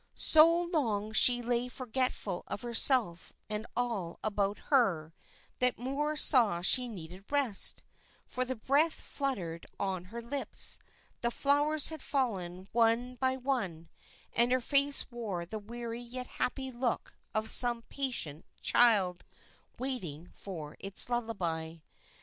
So 0.15 0.51
long 0.63 1.13
she 1.13 1.43
lay 1.43 1.67
forgetful 1.67 2.43
of 2.47 2.63
herself 2.63 3.33
and 3.51 3.67
all 3.75 4.17
about 4.23 4.57
her, 4.73 5.13
that 5.59 5.77
Moor 5.77 6.15
saw 6.17 6.63
she 6.63 6.87
needed 6.89 7.25
rest, 7.31 7.83
for 8.25 8.43
the 8.43 8.55
breath 8.55 8.95
fluttered 8.95 9.67
on 9.79 10.05
her 10.05 10.19
lips, 10.19 10.79
the 11.21 11.29
flowers 11.29 11.89
had 11.89 12.01
fallen 12.01 12.67
one 12.71 13.13
by 13.17 13.37
one, 13.37 13.89
and 14.33 14.51
her 14.51 14.59
face 14.59 15.05
wore 15.11 15.45
the 15.45 15.59
weary 15.59 16.01
yet 16.01 16.25
happy 16.25 16.71
look 16.71 17.13
of 17.35 17.47
some 17.47 17.83
patient 17.83 18.43
child 18.59 19.23
waiting 19.77 20.31
for 20.33 20.77
its 20.79 21.09
lullaby. 21.09 21.75